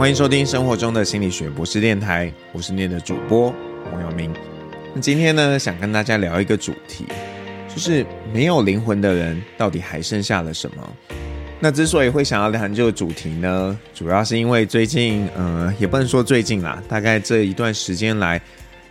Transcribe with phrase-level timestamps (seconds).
[0.00, 3.54] 欢迎收听生活中的心理学博士电台，我是念的主播
[3.84, 4.32] 黄耀明。
[4.94, 7.04] 那今天呢，想跟大家聊一个主题，
[7.68, 10.90] 就是没有灵魂的人到底还剩下了什么？
[11.60, 18.40] 那之所以会想要谈这个主题呢，主要是因为最近，呃，也不能说最近啦，大概这一段时间来，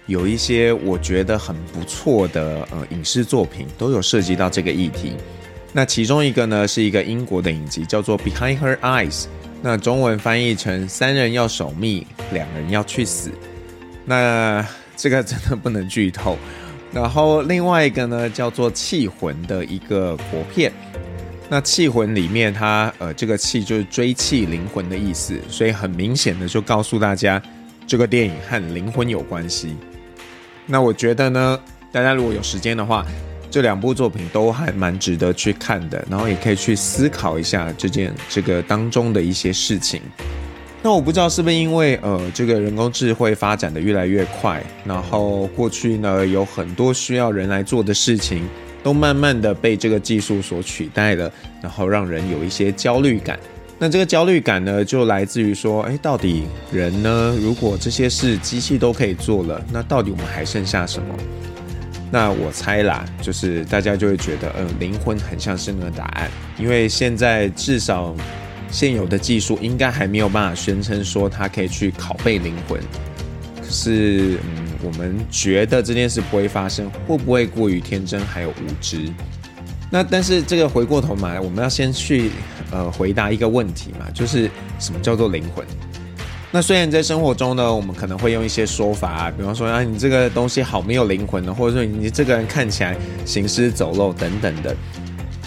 [0.06, 5.14] 有一些我觉得很不错的呃影视作品都有涉及到这个议题。
[5.74, 9.24] 那其中一个呢，是一个英国的影集，叫做《Behind Her Eyes》，
[9.62, 13.32] 那中文翻译成“三人要守密，两人要去死”。
[14.06, 16.38] 那这个真的不能剧透。
[16.92, 20.72] 然后另外一个呢，叫做《气魂》的一个国片。
[21.50, 27.42] 那气魂里面，它呃，这个气就是追气灵魂的意思，所以很明显的就告诉大家，
[27.88, 29.76] 这个电影和灵魂有关系。
[30.66, 31.60] 那我觉得呢，
[31.92, 33.06] 大家如果有时间的话，
[33.50, 40.02] 这两部作品都还蛮值得去看的，然后也可以去思考一下这件这个当中的一些事情。
[40.82, 48.44] 那我不知道是不是因为呃，这个人工智慧发展的越来越快，然后过去呢有很多需要人来做的事情。
[48.82, 51.30] 都慢慢的被这个技术所取代了，
[51.62, 53.38] 然后让人有一些焦虑感。
[53.78, 57.36] 那这个焦虑感呢，就来自于说，哎，到底人呢？
[57.42, 61.14] 如果这些事机器都可以做了，那到底我们还剩下什么？
[62.12, 68.16] 那我猜啦，就是大家就会觉得，嗯，灵魂很像是那个答案，因为现在至少
[68.72, 72.80] 现有的技术应该还没有办法宣称说它可以去拷贝灵魂。
[73.62, 74.70] 可是，嗯。
[74.82, 79.12] 我们觉得这件事不会发生，会不会过于天真还有无知？
[79.92, 82.32] 那但是这个回过头嘛，我们要先去
[82.72, 85.66] 呃回答一个问题嘛，就是什么叫做灵魂？
[86.52, 94.76] 那虽然在生活中呢，我们可能会用一些说法啊，比方说啊，你这个东西好没有灵魂的，或者说你这个人看起来行尸走肉等等的，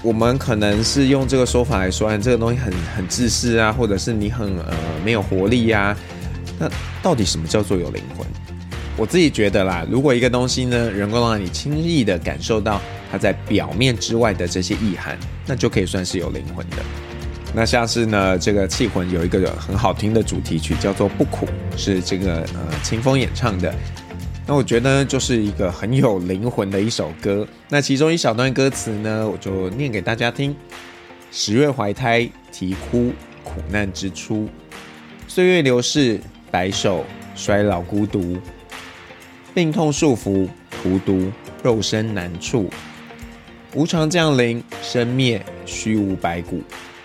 [0.00, 5.97] 我们可能是用这个说法来说，这个东西很很自私啊，或者是你很呃没有活力呀。
[6.56, 6.70] 那
[7.03, 8.25] 到底什么叫做有灵魂？
[8.96, 12.80] 我自己觉得啦，如果一个东西呢，能够让你轻易的感受到
[13.11, 16.77] 它在表面之外的这些意涵，那就可以算是有灵魂的。
[17.55, 21.46] 那像是呢，这个《气魂》有一个很好听的主题曲，叫做《不苦》，
[21.77, 23.74] 是这个呃清风演唱的。
[24.46, 27.46] 那我觉得就是一个很有灵魂的一首歌。
[27.68, 30.57] 那其中一小段歌词呢，我就念给大家听：
[31.30, 33.12] 十月怀胎，啼哭，
[33.45, 34.48] 苦难之初；
[35.29, 36.18] 岁月流逝，
[36.51, 37.05] 白首，
[37.36, 38.39] 衰老孤独。
[39.55, 40.48] 病痛束缚，
[40.83, 41.30] 荼毒，
[41.62, 42.70] 肉身难处，
[43.74, 46.62] 无常降临，生灭，虚无白骨。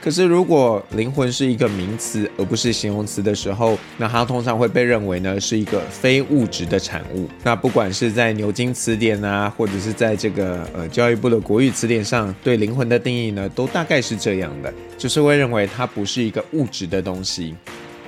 [0.07, 7.28] 可是，如果灵魂是一个名词而不是形容词的时候，那它通常会被认为呢是一个非物质的产物。
[7.44, 17.53] 那不管是在牛津词典啊，或者是在这个呃教育部的国语词典上，对灵魂的定义呢，都大概是这样的，就是会认为它不是一个物质的东西。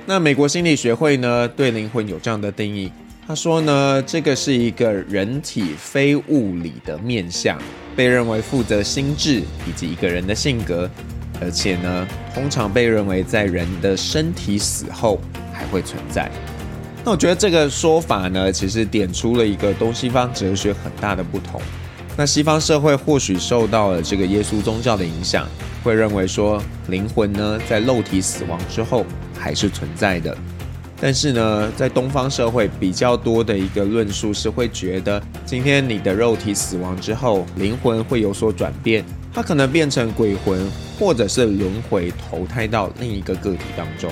[0.06, 2.90] 那美国心理学会呢，对灵魂有这样的定义。
[3.26, 7.60] 他说呢，这个是一个人体非物理的面相，
[7.94, 10.90] 被认为负责心智以及一个人的性格，
[11.40, 15.20] 而且呢，通常被认为在人的身体死后
[15.52, 16.30] 还会存在。
[17.04, 21.60] 那我觉得这个说法呢，其实点出了一个东西方哲学很大的不同。
[22.16, 25.48] 那西方社会或许受到了这个耶稣宗教的影响，
[25.82, 29.06] 会认为说灵魂呢，在肉体死亡之后
[29.38, 30.36] 还是存在的。
[31.00, 39.02] 但是呢，在东方社会比较多的一个论述是会觉得，今天你的肉体死亡之后，灵魂会有所转变，
[39.32, 40.68] 它可能变成鬼魂，
[40.98, 44.10] 或者是轮回投胎到另一个个体当中。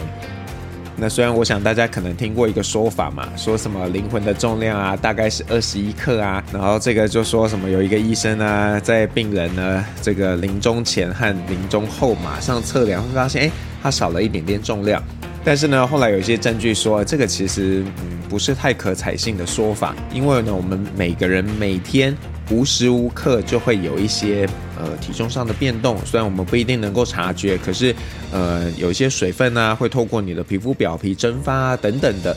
[1.01, 13.50] 那虽然我想大家可能听过一个说法嘛，说什么灵魂的重量啊，大概是二十一克啊，然后这个就说什么有一个医生啊，在病人呢这个临终前和临终后马上测量，会发现哎，
[13.81, 15.00] 他少了一点点重量。
[15.45, 22.12] 但是呢，后来有一些证据说，这个其实嗯不是太可采信的说法，因为呢，我们每个人每天
[22.51, 24.49] 无时无刻就会有一些
[24.79, 27.95] 呃体重上的变动，虽然我们不一定能够察觉，可是
[28.33, 32.37] 呃有一些水分啊会透过你的皮肤表皮蒸发啊等等的，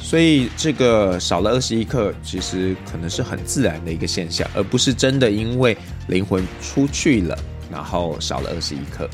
[0.00, 5.76] 所以这个少了二十一克，其实可能是很自然的一个现象，而不是真的因为
[6.08, 7.38] 灵魂出去了，
[7.70, 9.08] 然后少了二十一克。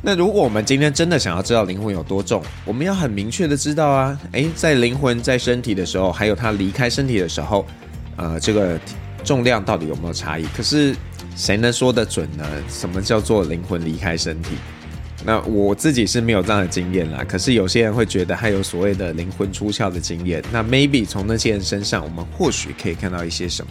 [0.00, 7.66] 那如果我们今天真的想要知道灵魂有多重，我们要很明确的知道啊，诶，在灵魂在身体的时候，还有它离开身体的时候，
[8.16, 8.78] 呃，这个
[9.24, 10.46] 重量到底有没有差异？
[10.56, 10.94] 可是
[11.36, 12.44] 谁能说得准呢？
[12.68, 14.50] 什么叫做灵魂离开身体？
[15.24, 17.24] 那我自己是没有这样的经验啦。
[17.26, 20.42] 可是有些人会觉得还有所谓的灵魂出窍的经验。
[20.52, 23.70] 那 maybe 从那些人身上，我们或许可以看到一些什么？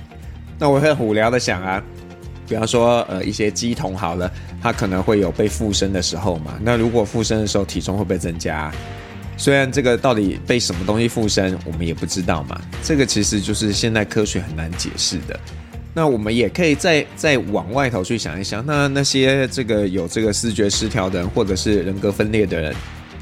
[0.59, 1.81] 那我会很无聊的想啊。
[2.47, 6.57] 比方说，呃，一些鸡童好了，他可能会有被附身的时候嘛。
[6.61, 8.71] 那如果附身的时候，体重会不会增加？
[9.37, 12.59] 虽然这个到底被什么东西附身，我们也不知道嘛。
[12.83, 15.39] 这个其实就是现代科学很难解释的。
[15.93, 22.75] 那我们也可以再再往外头去想一想，那那些这个有这个视觉失调的人，或者是人格分裂的人，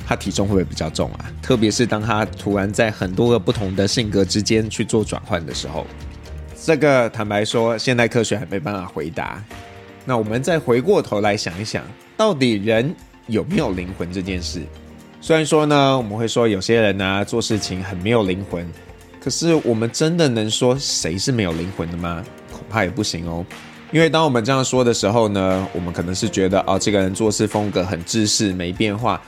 [0.06, 1.32] 他体重会不会比较重啊？
[1.42, 5.86] 特别是当他突然在很多个不同的性格之间去做转换的时候，
[6.66, 9.42] 这个坦白说，现代科学还没办法回答。
[10.04, 11.84] 那我们再回过头来想一想，
[12.18, 12.94] 到底人
[13.28, 14.62] 有没有灵魂这件事？
[15.26, 18.64] 虽然说呢，我们会说有些人呢做事情很没有灵魂，
[19.20, 22.24] 可是我们真的能说谁是没有灵魂的吗？
[22.52, 23.44] 恐怕也不行哦。
[23.92, 29.20] 因为当我们这样说的时候呢，我们可能是觉得哦，这个人做事风格很自私，没变化。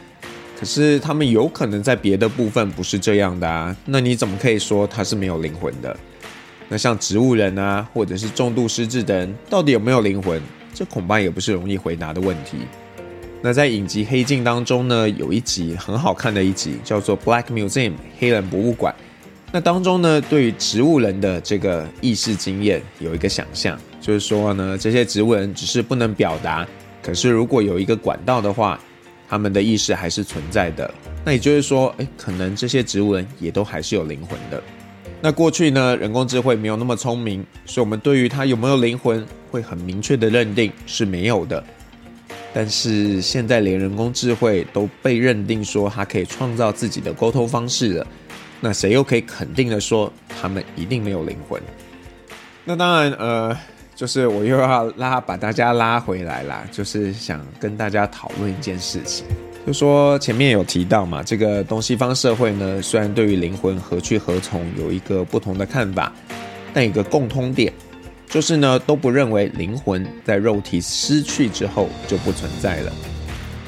[0.60, 3.76] 可是他们有可能在别的部分不是这样的啊。
[3.84, 5.98] 那你怎么可以说他是没有灵魂的？
[6.70, 10.40] 那像植物人啊，或者是重度失智的人，到底有没有灵魂？
[10.76, 12.58] 这恐怕也不是容易回答的问题。
[13.40, 18.94] 那在影集《黑镜》当中呢，有一集很好看的一集，叫做《Black Museum》黑人博物馆。
[19.52, 26.68] 那当中呢，对于植物人的这个意识经验有一个想象，就是说呢，这些植物人只是不能表达，
[27.02, 28.80] 可是如果有一个管道的话，
[29.30, 30.92] 他们的意识还是存在的。
[31.24, 34.62] 那也就是说，诶，可能这些植物人也都还是有灵魂的。
[35.22, 41.64] 那过去呢，人工智慧没有那么聪明，所以我们对于它有没有灵魂，会很明确的认定是没有的。
[42.60, 48.08] 但是现在连人工智慧都被认定说它可以创造自己的沟通方式了，
[48.60, 50.12] 那谁又可以肯定的说
[50.42, 51.62] 他们一定没有灵魂？
[52.66, 53.56] 那当然，呃，
[53.96, 59.28] 就是我又要拉把大家拉回来啦，就是想跟大家讨论一件事情，
[59.68, 66.12] 就说前面有提到嘛，这个东西方社会呢，虽然对于灵魂何去何从有一个不同的看法，
[66.74, 67.72] 但一个共通点。
[68.30, 72.92] 就是呢，都不认为灵魂在肉体失去之后就不存在了。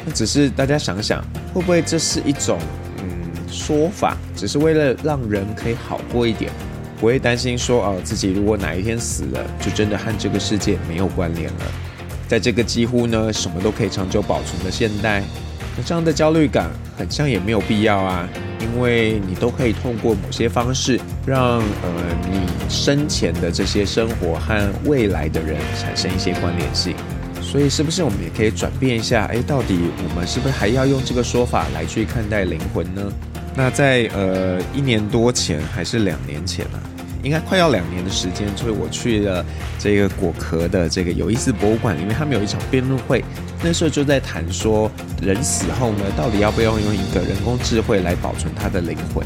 [0.05, 1.23] 那只是大家想想，
[1.53, 2.59] 会不会这是一种
[2.97, 3.05] 嗯
[3.49, 6.51] 说法，只是为了让人可以好过一点，
[6.99, 11.65] 不会担心说哦自己如果哪一天死了，就真的和这个世界没有关联了。
[12.27, 15.23] 在这个几乎呢什么都可以长久保存的现代。
[15.85, 18.27] 这样的焦虑感很像也没有必要啊，
[18.59, 21.63] 因为你都可以通过某些方式让呃
[22.29, 26.93] 你生前的这些生活和未来的人产生一些关联性，
[27.41, 29.25] 所以是不是我们也可以转变一下？
[29.25, 33.01] 哎，到底我们是不是还要用这个说法来去看待灵魂呢？
[33.55, 36.77] 那在呃一年多前还是两年前啊？
[37.23, 39.45] 应该快要两年的时间，所以我去了
[39.77, 43.23] 这个果壳的这个有意思博物馆里面，他们有一场辩论会，
[43.63, 44.89] 那时候就在谈说，
[45.21, 49.25] 人死后呢，到底要不要用一个人工智慧来保存他的灵魂？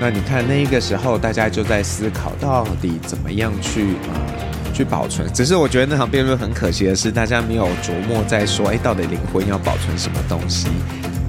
[0.00, 4.20] 那你看那个时候，大家就在思考到底怎么样去啊
[4.74, 5.26] 去保存。
[5.32, 10.66] 只是我觉得那场辩论很可惜的是，大家没有琢磨在说，哎，到底灵魂要保存什么东西？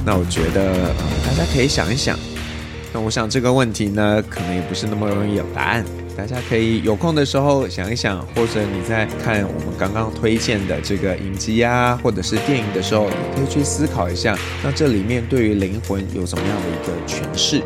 [0.06, 0.94] 那我觉得呃，
[1.26, 2.20] 大家可以想一想。
[2.96, 5.84] 那我想这个问题呢，可能也不是那么容易有答案。
[6.16, 14.34] 大家可以有空的时候想一想，或者你在看我们刚刚推荐的这个影集啊，或者是电影的时候，你可以去思考一下，
[14.64, 17.62] 那这里面对于灵魂有什么样的一个诠释？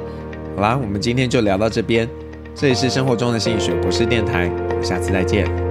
[0.55, 2.09] 好啦，我们今天就聊到这边。
[2.55, 5.68] 这里是生活中的心理学博士电台，我们下次再见。